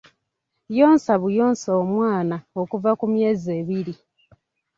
[0.77, 3.93] Yonsa buyonsa omwana okuva ku myezi ebiri.